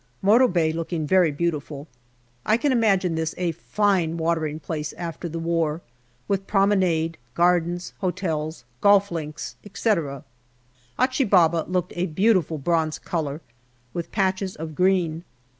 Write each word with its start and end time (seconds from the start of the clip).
Morto 0.23 0.47
Bay 0.47 0.73
looking 0.73 1.05
very 1.05 1.29
beautiful. 1.31 1.87
I 2.43 2.57
can 2.57 2.71
imagine 2.71 3.13
this 3.13 3.35
a 3.37 3.51
fine 3.51 4.17
watering 4.17 4.59
place, 4.59 4.93
after 4.93 5.29
the 5.29 5.37
war, 5.37 5.81
with 6.27 6.47
promenade, 6.47 7.19
gardens, 7.35 7.93
hotels, 7.99 8.63
golf 8.81 9.11
links, 9.11 9.57
etc. 9.63 10.23
Achi 10.99 11.25
Baba 11.25 11.65
looked 11.67 11.93
a 11.95 12.07
beautiful 12.07 12.57
bronze 12.57 12.97
colour, 12.97 13.41
with 13.93 14.11
patches 14.11 14.55
of 14.55 14.73
green. 14.73 15.23